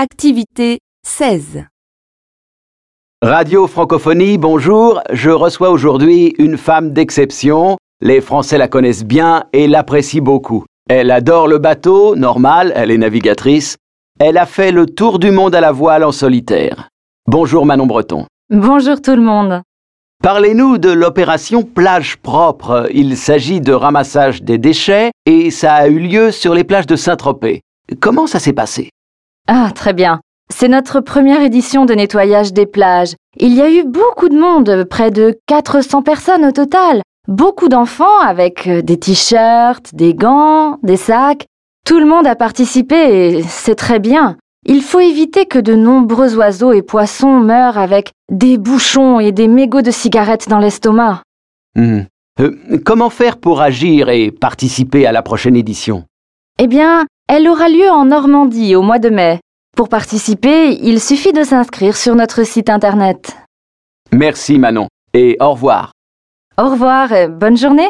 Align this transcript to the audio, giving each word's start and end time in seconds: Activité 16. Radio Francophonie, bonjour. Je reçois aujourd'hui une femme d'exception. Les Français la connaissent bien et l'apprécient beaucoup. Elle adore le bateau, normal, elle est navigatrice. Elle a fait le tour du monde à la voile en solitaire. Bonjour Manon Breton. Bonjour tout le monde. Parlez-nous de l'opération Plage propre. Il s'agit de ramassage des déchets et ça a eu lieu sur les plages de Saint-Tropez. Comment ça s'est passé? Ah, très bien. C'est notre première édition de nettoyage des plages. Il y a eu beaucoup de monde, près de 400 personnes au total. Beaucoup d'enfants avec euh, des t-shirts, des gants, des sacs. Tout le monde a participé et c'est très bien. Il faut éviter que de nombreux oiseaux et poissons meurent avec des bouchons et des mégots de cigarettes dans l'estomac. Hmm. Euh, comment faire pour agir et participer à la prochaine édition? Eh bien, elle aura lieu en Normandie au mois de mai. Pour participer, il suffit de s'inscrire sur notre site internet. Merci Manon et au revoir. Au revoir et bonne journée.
Activité 0.00 0.78
16. 1.04 1.64
Radio 3.20 3.66
Francophonie, 3.66 4.38
bonjour. 4.38 5.02
Je 5.10 5.30
reçois 5.30 5.70
aujourd'hui 5.70 6.36
une 6.38 6.56
femme 6.56 6.92
d'exception. 6.92 7.76
Les 8.00 8.20
Français 8.20 8.58
la 8.58 8.68
connaissent 8.68 9.02
bien 9.02 9.46
et 9.52 9.66
l'apprécient 9.66 10.22
beaucoup. 10.22 10.64
Elle 10.88 11.10
adore 11.10 11.48
le 11.48 11.58
bateau, 11.58 12.14
normal, 12.14 12.72
elle 12.76 12.92
est 12.92 12.96
navigatrice. 12.96 13.76
Elle 14.20 14.38
a 14.38 14.46
fait 14.46 14.70
le 14.70 14.86
tour 14.86 15.18
du 15.18 15.32
monde 15.32 15.56
à 15.56 15.60
la 15.60 15.72
voile 15.72 16.04
en 16.04 16.12
solitaire. 16.12 16.90
Bonjour 17.26 17.66
Manon 17.66 17.86
Breton. 17.86 18.26
Bonjour 18.50 19.02
tout 19.02 19.16
le 19.16 19.22
monde. 19.22 19.62
Parlez-nous 20.22 20.78
de 20.78 20.92
l'opération 20.92 21.64
Plage 21.64 22.18
propre. 22.18 22.86
Il 22.94 23.16
s'agit 23.16 23.60
de 23.60 23.72
ramassage 23.72 24.44
des 24.44 24.58
déchets 24.58 25.10
et 25.26 25.50
ça 25.50 25.74
a 25.74 25.88
eu 25.88 25.98
lieu 25.98 26.30
sur 26.30 26.54
les 26.54 26.62
plages 26.62 26.86
de 26.86 26.94
Saint-Tropez. 26.94 27.62
Comment 28.00 28.28
ça 28.28 28.38
s'est 28.38 28.52
passé? 28.52 28.90
Ah, 29.48 29.70
très 29.74 29.94
bien. 29.94 30.20
C'est 30.50 30.68
notre 30.68 31.00
première 31.00 31.42
édition 31.42 31.86
de 31.86 31.94
nettoyage 31.94 32.52
des 32.52 32.66
plages. 32.66 33.14
Il 33.38 33.54
y 33.54 33.62
a 33.62 33.70
eu 33.70 33.84
beaucoup 33.84 34.28
de 34.28 34.38
monde, 34.38 34.84
près 34.84 35.10
de 35.10 35.38
400 35.46 36.02
personnes 36.02 36.44
au 36.44 36.52
total. 36.52 37.02
Beaucoup 37.26 37.68
d'enfants 37.68 38.20
avec 38.20 38.66
euh, 38.66 38.82
des 38.82 38.98
t-shirts, 38.98 39.94
des 39.94 40.14
gants, 40.14 40.78
des 40.82 40.96
sacs. 40.96 41.46
Tout 41.86 41.98
le 41.98 42.06
monde 42.06 42.26
a 42.26 42.36
participé 42.36 42.96
et 42.96 43.42
c'est 43.42 43.74
très 43.74 43.98
bien. 43.98 44.36
Il 44.66 44.82
faut 44.82 45.00
éviter 45.00 45.46
que 45.46 45.58
de 45.58 45.74
nombreux 45.74 46.36
oiseaux 46.36 46.72
et 46.72 46.82
poissons 46.82 47.40
meurent 47.40 47.78
avec 47.78 48.12
des 48.30 48.58
bouchons 48.58 49.20
et 49.20 49.32
des 49.32 49.48
mégots 49.48 49.82
de 49.82 49.90
cigarettes 49.90 50.48
dans 50.48 50.58
l'estomac. 50.58 51.22
Hmm. 51.74 52.00
Euh, 52.40 52.56
comment 52.84 53.10
faire 53.10 53.38
pour 53.38 53.62
agir 53.62 54.10
et 54.10 54.30
participer 54.30 55.06
à 55.06 55.12
la 55.12 55.22
prochaine 55.22 55.56
édition? 55.56 56.04
Eh 56.58 56.66
bien, 56.66 57.06
elle 57.28 57.46
aura 57.46 57.68
lieu 57.68 57.88
en 57.90 58.06
Normandie 58.06 58.74
au 58.74 58.82
mois 58.82 58.98
de 58.98 59.10
mai. 59.10 59.40
Pour 59.76 59.88
participer, 59.88 60.76
il 60.82 61.00
suffit 61.00 61.32
de 61.32 61.44
s'inscrire 61.44 61.96
sur 61.96 62.14
notre 62.16 62.44
site 62.44 62.70
internet. 62.70 63.36
Merci 64.10 64.58
Manon 64.58 64.88
et 65.14 65.36
au 65.40 65.52
revoir. 65.52 65.92
Au 66.56 66.70
revoir 66.70 67.12
et 67.12 67.28
bonne 67.28 67.56
journée. 67.56 67.88